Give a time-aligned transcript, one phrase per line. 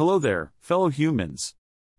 [0.00, 1.54] Hello there, fellow humans.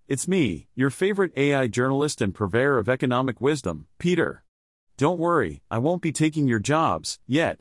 [0.08, 4.44] It's me, your favorite AI journalist and purveyor of economic wisdom, Peter.
[4.97, 7.59] Don't worry, I won't be taking your jobs, yet.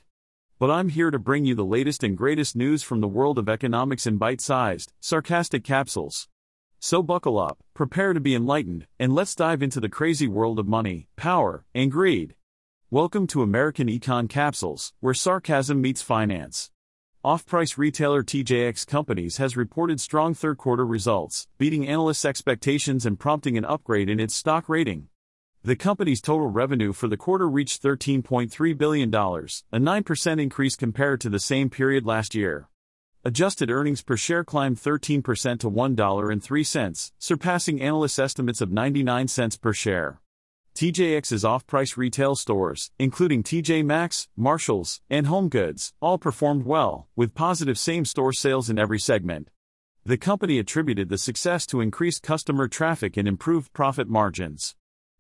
[0.59, 3.51] But I'm here to bring you the latest and greatest news from the world of
[3.51, 6.27] economics in bite sized, sarcastic capsules.
[6.79, 10.67] So buckle up, prepare to be enlightened, and let's dive into the crazy world of
[10.67, 12.35] money, power, and greed.
[12.91, 16.71] Welcome to American Econ Capsules, where sarcasm meets finance.
[17.23, 23.65] Off-price retailer TJX Companies has reported strong third-quarter results, beating analysts' expectations and prompting an
[23.67, 25.07] upgrade in its stock rating.
[25.63, 31.29] The company's total revenue for the quarter reached $13.3 billion, a 9% increase compared to
[31.29, 32.71] the same period last year.
[33.23, 39.75] Adjusted earnings per share climbed 13% to $1.03, surpassing analysts' estimates of 99 cents per
[39.75, 40.23] share.
[40.81, 47.79] TJX's off-price retail stores, including TJ Maxx, Marshalls, and HomeGoods, all performed well, with positive
[47.79, 49.51] same-store sales in every segment.
[50.07, 54.75] The company attributed the success to increased customer traffic and improved profit margins.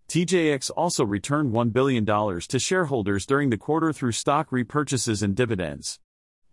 [0.09, 6.01] TJX also returned $1 billion to shareholders during the quarter through stock repurchases and dividends.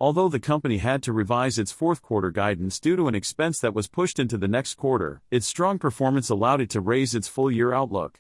[0.02, 3.74] Although the company had to revise its fourth quarter guidance due to an expense that
[3.74, 7.50] was pushed into the next quarter, its strong performance allowed it to raise its full
[7.50, 8.20] year outlook.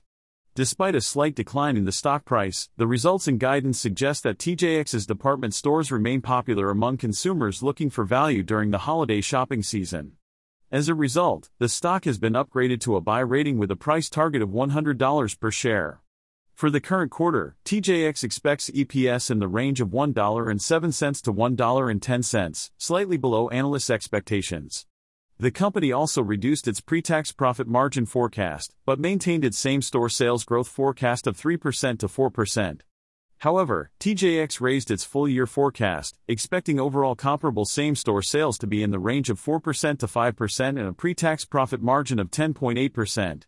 [0.57, 5.05] Despite a slight decline in the stock price, the results and guidance suggest that TJX's
[5.05, 10.13] department stores remain popular among consumers looking for value during the holiday shopping season.
[10.71, 14.09] As a result, the stock has been upgraded to a buy rating with a price
[14.09, 16.01] target of $100 per share.
[16.55, 23.17] For the current quarter, TJX expects EPS in the range of $1.07 to $1.10, slightly
[23.17, 24.87] below analysts' expectations.
[25.39, 30.67] The company also reduced its pre-tax profit margin forecast, but maintained its same-store sales growth
[30.67, 32.79] forecast of 3% to 4%.
[33.41, 38.97] However, TJX raised its full-year forecast, expecting overall comparable same-store sales to be in the
[38.97, 43.43] range of 4% to 5% and a pre-tax profit margin of 10.8%.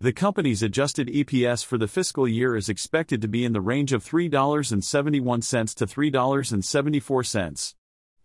[0.00, 3.92] The company's adjusted EPS for the fiscal year is expected to be in the range
[3.92, 7.74] of $3.71 to $3.74.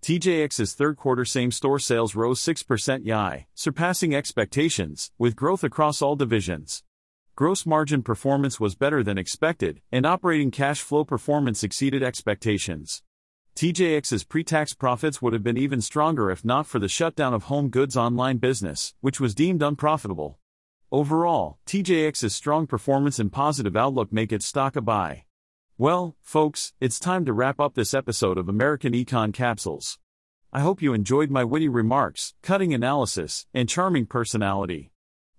[0.01, 6.15] TJX's third quarter same store sales rose 6% YI, surpassing expectations, with growth across all
[6.15, 6.83] divisions.
[7.35, 13.03] Gross margin performance was better than expected, and operating cash flow performance exceeded expectations.
[13.55, 17.45] TJX's pre tax profits would have been even stronger if not for the shutdown of
[17.45, 20.39] HomeGoods online business, which was deemed unprofitable.
[20.91, 25.25] Overall, TJX's strong performance and positive outlook make its stock a buy.
[25.81, 29.97] Well, folks, it's time to wrap up this episode of American Econ Capsules.
[30.53, 34.91] I hope you enjoyed my witty remarks, cutting analysis, and charming personality.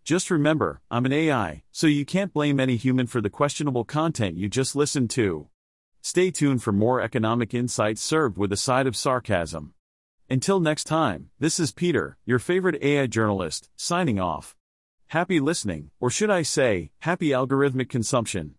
[0.02, 4.36] Just remember, I'm an AI, so you can't blame any human for the questionable content
[4.36, 5.46] you just listened to.
[6.00, 9.74] Stay tuned for more economic insights served with a side of sarcasm.
[10.28, 14.56] Until next time, this is Peter, your favorite AI journalist, signing off.
[15.06, 18.56] Happy listening, or should I say, happy algorithmic consumption.